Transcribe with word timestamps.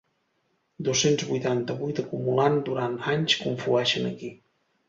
Dos-cents 0.87 1.25
vuitanta-vuit 1.33 2.01
acumulant 2.05 2.57
durant 2.71 2.99
anys 3.15 3.39
conflueixen 3.45 4.13
aquí. 4.15 4.33